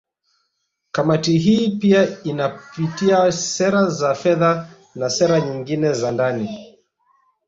Kamati 0.91 1.37
hii 1.37 1.69
pia 1.79 2.23
inapitia 2.23 3.31
sera 3.31 3.85
za 3.87 4.15
fedha 4.15 4.67
na 4.95 5.09
sera 5.09 5.39
nyingine 5.41 5.93
za 5.93 6.11
ndani 6.11 6.77